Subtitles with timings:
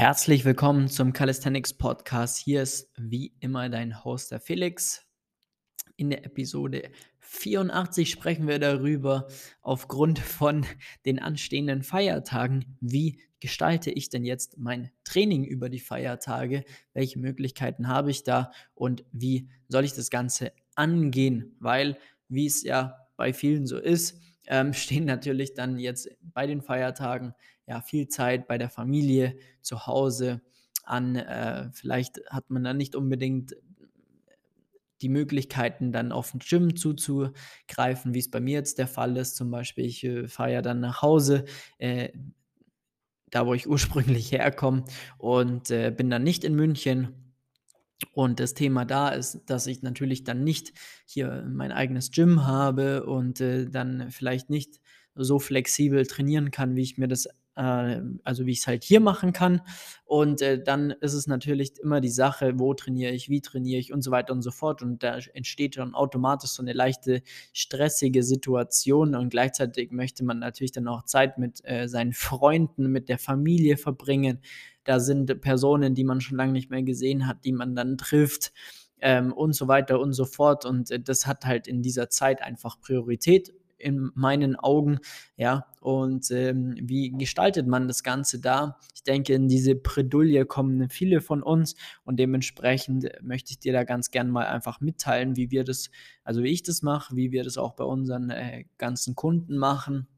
[0.00, 2.38] Herzlich willkommen zum Calisthenics Podcast.
[2.38, 5.06] Hier ist wie immer dein Host, der Felix.
[5.98, 9.28] In der Episode 84 sprechen wir darüber,
[9.60, 10.64] aufgrund von
[11.04, 16.64] den anstehenden Feiertagen, wie gestalte ich denn jetzt mein Training über die Feiertage?
[16.94, 21.56] Welche Möglichkeiten habe ich da und wie soll ich das Ganze angehen?
[21.60, 24.18] Weil, wie es ja bei vielen so ist,
[24.50, 27.34] ähm, stehen natürlich dann jetzt bei den Feiertagen
[27.66, 30.42] ja, viel Zeit bei der Familie, zu Hause
[30.84, 31.16] an.
[31.16, 33.54] Äh, vielleicht hat man dann nicht unbedingt
[35.00, 39.36] die Möglichkeiten, dann auf den Gym zuzugreifen, wie es bei mir jetzt der Fall ist.
[39.36, 41.44] Zum Beispiel, ich äh, fahre ja dann nach Hause,
[41.78, 42.10] äh,
[43.30, 44.84] da wo ich ursprünglich herkomme,
[45.16, 47.19] und äh, bin dann nicht in München.
[48.12, 50.72] Und das Thema da ist, dass ich natürlich dann nicht
[51.04, 54.80] hier mein eigenes Gym habe und äh, dann vielleicht nicht
[55.14, 59.00] so flexibel trainieren kann, wie ich mir das äh, also wie ich es halt hier
[59.00, 59.60] machen kann.
[60.04, 63.92] Und äh, dann ist es natürlich immer die Sache, wo trainiere ich, wie trainiere ich
[63.92, 64.82] und so weiter und so fort.
[64.82, 70.72] Und da entsteht dann automatisch so eine leichte stressige Situation und gleichzeitig möchte man natürlich
[70.72, 74.40] dann auch Zeit mit äh, seinen Freunden, mit der Familie verbringen.
[74.90, 78.52] Da sind Personen, die man schon lange nicht mehr gesehen hat, die man dann trifft.
[79.00, 80.64] Ähm, und so weiter und so fort.
[80.64, 84.98] Und äh, das hat halt in dieser Zeit einfach Priorität in meinen Augen.
[85.36, 88.78] Ja, und ähm, wie gestaltet man das Ganze da?
[88.92, 93.84] Ich denke, in diese Bredouille kommen viele von uns und dementsprechend möchte ich dir da
[93.84, 95.90] ganz gern mal einfach mitteilen, wie wir das,
[96.24, 100.08] also wie ich das mache, wie wir das auch bei unseren äh, ganzen Kunden machen.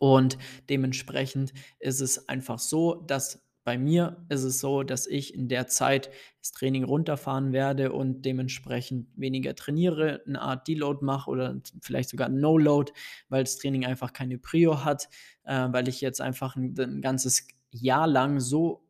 [0.00, 0.36] Und
[0.68, 5.66] dementsprechend ist es einfach so, dass bei mir ist es so, dass ich in der
[5.66, 12.10] Zeit das Training runterfahren werde und dementsprechend weniger trainiere, eine Art Deload mache oder vielleicht
[12.10, 12.92] sogar No-Load,
[13.30, 15.08] weil das Training einfach keine Prio hat,
[15.44, 18.83] äh, weil ich jetzt einfach ein, ein ganzes Jahr lang so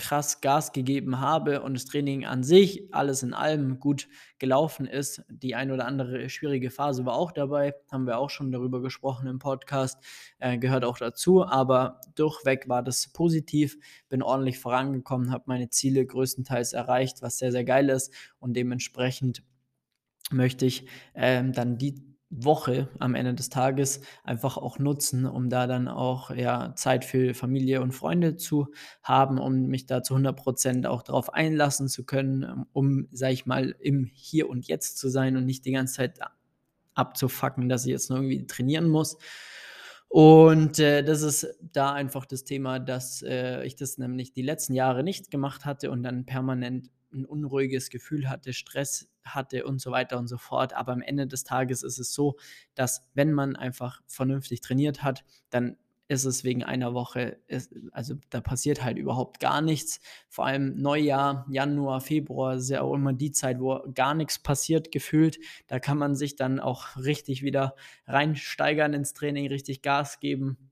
[0.00, 5.22] krass Gas gegeben habe und das Training an sich alles in allem gut gelaufen ist.
[5.28, 9.26] Die ein oder andere schwierige Phase war auch dabei, haben wir auch schon darüber gesprochen
[9.26, 10.02] im Podcast,
[10.38, 13.76] äh, gehört auch dazu, aber durchweg war das positiv,
[14.08, 19.42] bin ordentlich vorangekommen, habe meine Ziele größtenteils erreicht, was sehr, sehr geil ist und dementsprechend
[20.32, 25.66] möchte ich ähm, dann die Woche am Ende des Tages einfach auch nutzen, um da
[25.66, 28.68] dann auch ja, Zeit für Familie und Freunde zu
[29.02, 33.74] haben, um mich da zu 100% auch darauf einlassen zu können, um, sag ich mal,
[33.80, 36.20] im Hier und Jetzt zu sein und nicht die ganze Zeit
[36.94, 39.18] abzufacken, dass ich jetzt nur irgendwie trainieren muss.
[40.08, 44.74] Und äh, das ist da einfach das Thema, dass äh, ich das nämlich die letzten
[44.74, 49.90] Jahre nicht gemacht hatte und dann permanent ein unruhiges Gefühl hatte, Stress hatte und so
[49.90, 50.74] weiter und so fort.
[50.74, 52.36] Aber am Ende des Tages ist es so,
[52.74, 55.76] dass wenn man einfach vernünftig trainiert hat, dann
[56.10, 60.00] ist es wegen einer Woche, ist, also da passiert halt überhaupt gar nichts.
[60.28, 64.90] Vor allem Neujahr, Januar, Februar ist ja auch immer die Zeit, wo gar nichts passiert,
[64.90, 65.38] gefühlt.
[65.68, 67.76] Da kann man sich dann auch richtig wieder
[68.08, 70.70] reinsteigern ins Training, richtig Gas geben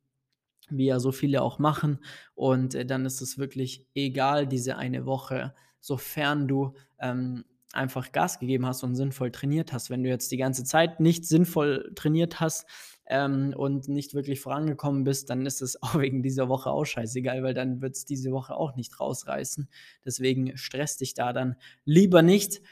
[0.70, 1.98] wie ja so viele auch machen.
[2.34, 8.38] Und äh, dann ist es wirklich egal, diese eine Woche sofern du ähm, einfach Gas
[8.38, 9.90] gegeben hast und sinnvoll trainiert hast.
[9.90, 12.66] Wenn du jetzt die ganze Zeit nicht sinnvoll trainiert hast
[13.06, 17.42] ähm, und nicht wirklich vorangekommen bist, dann ist es auch wegen dieser Woche auch scheißegal,
[17.42, 19.68] weil dann wird es diese Woche auch nicht rausreißen.
[20.04, 22.62] Deswegen stress dich da dann lieber nicht.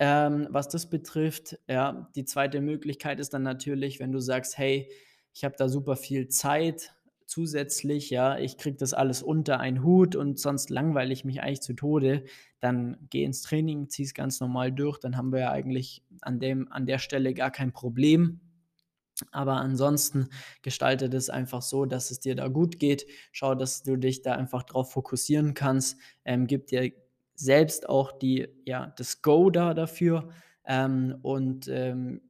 [0.00, 4.88] Ähm, was das betrifft, ja, die zweite Möglichkeit ist dann natürlich, wenn du sagst, hey,
[5.34, 6.94] ich habe da super viel Zeit,
[7.28, 11.60] zusätzlich, ja, ich kriege das alles unter einen Hut und sonst langweile ich mich eigentlich
[11.60, 12.24] zu Tode,
[12.58, 16.40] dann geh ins Training, zieh es ganz normal durch, dann haben wir ja eigentlich an,
[16.40, 18.40] dem, an der Stelle gar kein Problem.
[19.30, 20.28] Aber ansonsten
[20.62, 23.04] gestalte das einfach so, dass es dir da gut geht.
[23.32, 25.98] Schau, dass du dich da einfach drauf fokussieren kannst.
[26.24, 26.92] Ähm, gib dir
[27.34, 30.30] selbst auch die, ja, das Go da dafür
[30.64, 32.22] ähm, und ähm,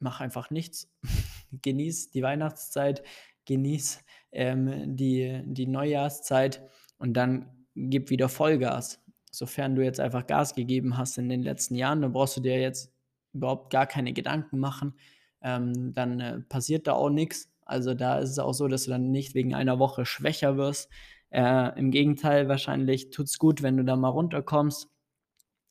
[0.00, 0.90] mach einfach nichts.
[1.62, 3.02] Genieß die Weihnachtszeit,
[3.46, 4.00] genieß
[4.32, 6.62] ähm, die, die Neujahrszeit
[6.98, 9.02] und dann gib wieder Vollgas.
[9.30, 12.58] Sofern du jetzt einfach Gas gegeben hast in den letzten Jahren, dann brauchst du dir
[12.60, 12.92] jetzt
[13.32, 14.94] überhaupt gar keine Gedanken machen.
[15.42, 17.50] Ähm, dann äh, passiert da auch nichts.
[17.64, 20.88] Also da ist es auch so, dass du dann nicht wegen einer Woche schwächer wirst.
[21.30, 24.88] Äh, Im Gegenteil, wahrscheinlich tut es gut, wenn du da mal runterkommst.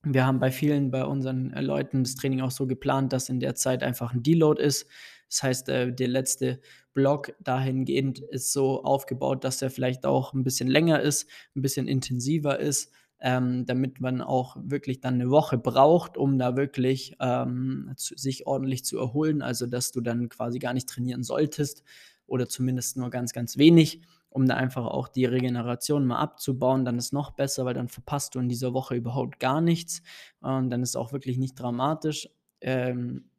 [0.07, 3.39] Wir haben bei vielen, bei unseren äh, Leuten das Training auch so geplant, dass in
[3.39, 4.87] der Zeit einfach ein Deload ist.
[5.29, 6.61] Das heißt, äh, der letzte
[6.93, 11.87] Block dahingehend ist so aufgebaut, dass er vielleicht auch ein bisschen länger ist, ein bisschen
[11.87, 17.91] intensiver ist, ähm, damit man auch wirklich dann eine Woche braucht, um da wirklich ähm,
[17.97, 19.41] zu, sich ordentlich zu erholen.
[19.41, 21.83] Also, dass du dann quasi gar nicht trainieren solltest
[22.27, 24.01] oder zumindest nur ganz, ganz wenig
[24.35, 26.83] um da einfach auch die Regeneration mal abzubauen.
[26.83, 30.01] Dann ist noch besser, weil dann verpasst du in dieser Woche überhaupt gar nichts.
[30.41, 32.27] Und dann ist auch wirklich nicht dramatisch,
[32.59, 33.29] ähm,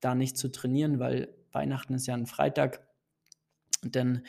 [0.00, 2.80] da nicht zu trainieren, weil Weihnachten ist ja ein Freitag.
[3.82, 4.22] Dann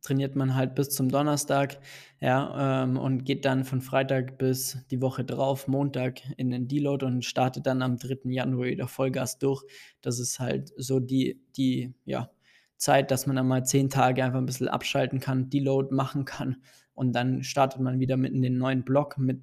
[0.00, 1.78] trainiert man halt bis zum Donnerstag,
[2.20, 7.06] ja, ähm, und geht dann von Freitag bis die Woche drauf, Montag, in den Deload
[7.06, 8.32] und startet dann am 3.
[8.32, 9.62] Januar wieder Vollgas durch.
[10.00, 12.32] Das ist halt so die, die, ja,
[12.82, 16.56] Zeit, dass man dann mal zehn Tage einfach ein bisschen abschalten kann, Deload machen kann
[16.94, 19.40] und dann startet man wieder mit in den neuen Block mit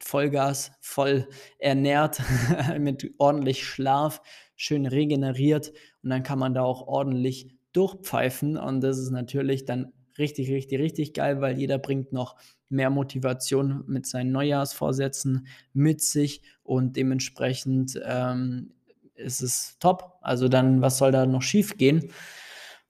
[0.00, 2.22] Vollgas, voll ernährt,
[2.78, 4.22] mit ordentlich Schlaf,
[4.56, 9.92] schön regeneriert und dann kann man da auch ordentlich durchpfeifen und das ist natürlich dann
[10.16, 12.36] richtig, richtig, richtig geil, weil jeder bringt noch
[12.70, 18.72] mehr Motivation mit seinen Neujahrsvorsätzen mit sich und dementsprechend ähm,
[19.14, 20.18] ist es top.
[20.22, 22.12] Also dann, was soll da noch schief gehen?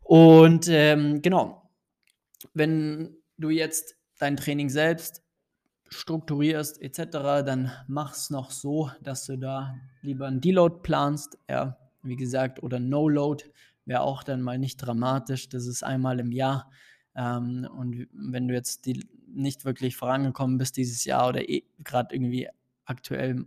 [0.08, 1.70] Und ähm, genau,
[2.55, 5.22] wenn du jetzt dein Training selbst
[5.90, 7.10] strukturierst etc.,
[7.44, 12.62] dann mach es noch so, dass du da lieber einen Deload planst, ja, wie gesagt,
[12.62, 13.44] oder No-Load
[13.84, 15.50] wäre auch dann mal nicht dramatisch.
[15.50, 16.70] Das ist einmal im Jahr.
[17.14, 22.14] Ähm, und wenn du jetzt die nicht wirklich vorangekommen bist dieses Jahr oder eh gerade
[22.14, 22.49] irgendwie
[22.87, 23.44] aktuell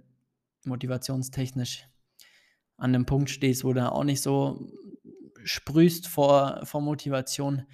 [0.65, 1.87] motivationstechnisch
[2.77, 4.67] an dem Punkt stehst, wo du auch nicht so
[5.43, 7.65] sprühst vor, vor Motivation,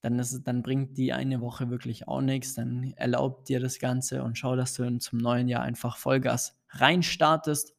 [0.00, 2.54] dann, ist, dann bringt die eine Woche wirklich auch nichts.
[2.54, 7.74] Dann erlaubt dir das Ganze und schau, dass du zum neuen Jahr einfach Vollgas reinstartest.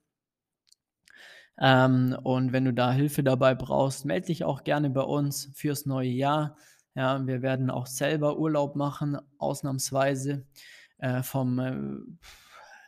[1.59, 5.85] Ähm, und wenn du da Hilfe dabei brauchst, melde dich auch gerne bei uns fürs
[5.85, 6.57] neue Jahr.
[6.95, 10.45] Ja, wir werden auch selber Urlaub machen, ausnahmsweise
[10.97, 11.75] äh, vom äh,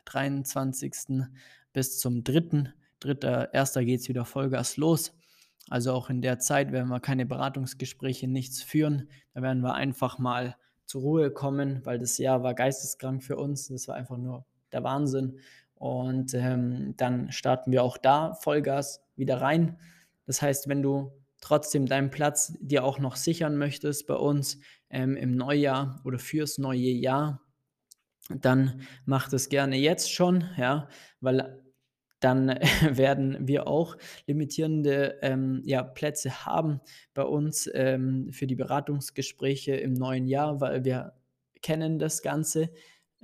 [0.06, 0.94] 23.
[1.74, 2.74] bis zum 3.
[3.00, 5.14] Dritter, erster geht es wieder Vollgas los.
[5.70, 9.10] Also auch in der Zeit werden wir keine Beratungsgespräche, nichts führen.
[9.34, 10.56] Da werden wir einfach mal
[10.86, 13.68] zur Ruhe kommen, weil das Jahr war geisteskrank für uns.
[13.68, 15.40] Das war einfach nur der Wahnsinn.
[15.76, 19.80] Und ähm, dann starten wir auch da Vollgas wieder rein.
[20.26, 24.60] Das heißt, wenn du trotzdem deinen Platz dir auch noch sichern möchtest bei uns
[24.90, 27.42] ähm, im Neujahr oder fürs neue Jahr,
[28.30, 30.88] dann mach das gerne jetzt schon, ja,
[31.20, 31.62] weil
[32.22, 32.48] dann
[32.90, 36.80] werden wir auch limitierende ähm, ja, Plätze haben
[37.14, 41.14] bei uns ähm, für die Beratungsgespräche im neuen Jahr, weil wir
[41.62, 42.70] kennen das Ganze.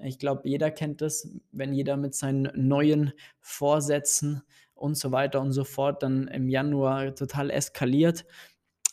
[0.03, 4.43] Ich glaube, jeder kennt das, wenn jeder mit seinen neuen Vorsätzen
[4.75, 8.25] und so weiter und so fort dann im Januar total eskaliert,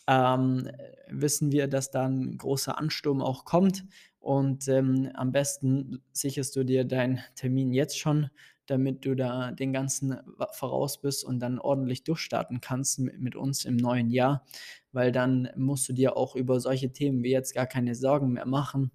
[0.07, 0.71] ähm,
[1.09, 3.85] wissen wir, dass da ein großer Ansturm auch kommt.
[4.19, 8.31] Und ähm, am besten sicherst du dir deinen Termin jetzt schon,
[8.67, 10.17] damit du da den ganzen
[10.53, 14.45] voraus bist und dann ordentlich durchstarten kannst mit, mit uns im neuen Jahr,
[14.93, 18.47] weil dann musst du dir auch über solche Themen wie jetzt gar keine Sorgen mehr
[18.47, 18.91] machen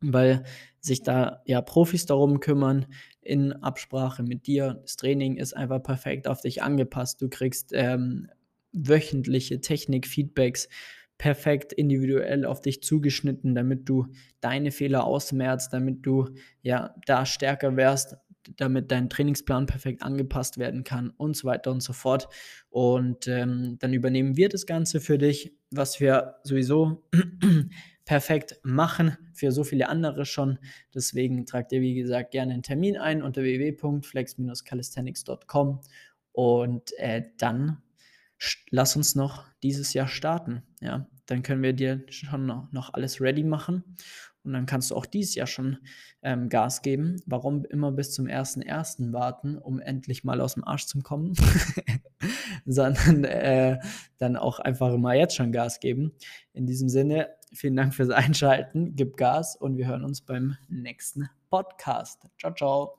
[0.00, 0.44] weil
[0.80, 2.86] sich da ja Profis darum kümmern
[3.20, 4.80] in Absprache mit dir.
[4.82, 7.20] Das Training ist einfach perfekt auf dich angepasst.
[7.20, 8.28] Du kriegst ähm,
[8.72, 10.68] wöchentliche Technik-Feedbacks
[11.18, 14.06] perfekt individuell auf dich zugeschnitten, damit du
[14.40, 16.28] deine Fehler ausmerzt, damit du
[16.62, 18.16] ja da stärker wärst,
[18.56, 22.28] damit dein Trainingsplan perfekt angepasst werden kann und so weiter und so fort.
[22.70, 27.04] Und ähm, dann übernehmen wir das Ganze für dich, was wir sowieso
[28.04, 30.58] perfekt machen für so viele andere schon.
[30.94, 35.80] Deswegen tragt ihr, wie gesagt, gerne einen Termin ein unter www.flex-calisthenics.com
[36.32, 37.82] und äh, dann
[38.70, 40.62] lass uns noch dieses Jahr starten.
[40.80, 43.84] Ja, dann können wir dir schon noch, noch alles ready machen
[44.44, 45.78] und dann kannst du auch dieses Jahr schon
[46.22, 47.20] ähm, Gas geben.
[47.26, 49.12] Warum immer bis zum 1.1.
[49.12, 51.34] warten, um endlich mal aus dem Arsch zu kommen,
[52.66, 53.78] sondern äh,
[54.18, 56.12] dann auch einfach mal jetzt schon Gas geben.
[56.52, 61.28] In diesem Sinne, vielen Dank fürs Einschalten, gib Gas und wir hören uns beim nächsten
[61.50, 62.22] Podcast.
[62.38, 62.86] Ciao, ciao.